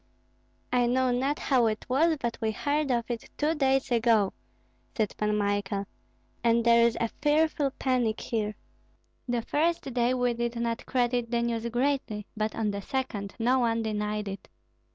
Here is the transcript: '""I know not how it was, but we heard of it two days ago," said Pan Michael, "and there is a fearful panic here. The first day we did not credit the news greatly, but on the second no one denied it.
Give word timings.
'""I 0.73 0.87
know 0.87 1.11
not 1.11 1.37
how 1.37 1.67
it 1.67 1.85
was, 1.87 2.17
but 2.19 2.35
we 2.41 2.49
heard 2.49 2.89
of 2.91 3.05
it 3.11 3.29
two 3.37 3.53
days 3.53 3.91
ago," 3.91 4.33
said 4.97 5.13
Pan 5.15 5.37
Michael, 5.37 5.85
"and 6.43 6.65
there 6.65 6.87
is 6.87 6.97
a 6.99 7.11
fearful 7.21 7.69
panic 7.77 8.19
here. 8.19 8.55
The 9.27 9.43
first 9.43 9.93
day 9.93 10.15
we 10.15 10.33
did 10.33 10.55
not 10.55 10.87
credit 10.87 11.29
the 11.29 11.43
news 11.43 11.69
greatly, 11.69 12.25
but 12.35 12.55
on 12.55 12.71
the 12.71 12.81
second 12.81 13.35
no 13.37 13.59
one 13.59 13.83
denied 13.83 14.27
it. 14.27 14.49